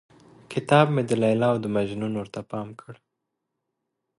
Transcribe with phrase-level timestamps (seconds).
[0.51, 2.93] كتاب مې د ليلا او د مـجنون ورته تمام كړ.